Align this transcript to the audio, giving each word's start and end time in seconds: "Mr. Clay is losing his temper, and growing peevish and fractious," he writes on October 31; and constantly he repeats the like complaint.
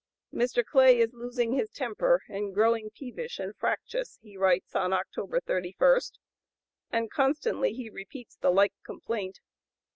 "Mr. 0.33 0.65
Clay 0.65 0.97
is 0.99 1.13
losing 1.13 1.53
his 1.53 1.69
temper, 1.69 2.23
and 2.27 2.55
growing 2.55 2.89
peevish 2.89 3.37
and 3.37 3.55
fractious," 3.55 4.17
he 4.23 4.35
writes 4.35 4.73
on 4.75 4.93
October 4.93 5.39
31; 5.39 5.99
and 6.89 7.11
constantly 7.11 7.71
he 7.73 7.87
repeats 7.87 8.35
the 8.35 8.49
like 8.49 8.73
complaint. 8.83 9.37